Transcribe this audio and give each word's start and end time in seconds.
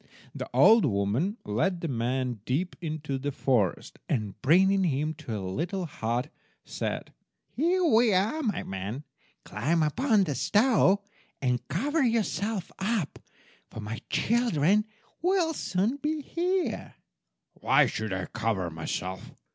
The 0.33 0.49
old 0.51 0.83
woman 0.83 1.37
led 1.45 1.81
the 1.81 1.87
man 1.87 2.39
deep 2.47 2.75
into 2.81 3.19
the 3.19 3.31
forest, 3.31 3.99
and 4.09 4.41
bringing 4.41 4.83
him 4.83 5.13
to 5.13 5.37
a 5.37 5.37
little 5.41 5.85
hut, 5.85 6.31
said— 6.65 7.13
"Here 7.55 7.85
we 7.85 8.11
are, 8.11 8.41
my 8.41 8.63
man. 8.63 9.03
Climb 9.43 9.83
up 9.83 9.91
upon 9.99 10.23
the 10.23 10.33
stove 10.33 11.03
and 11.39 11.67
cover 11.67 12.01
yourself 12.01 12.71
up, 12.79 13.19
for 13.69 13.79
my 13.79 13.99
children 14.09 14.85
will 15.21 15.53
soon 15.53 15.97
be 15.97 16.23
here." 16.23 16.95
"Why 17.53 17.85
should 17.85 18.11
I 18.11 18.25
cover 18.25 18.71
myself?" 18.71 19.31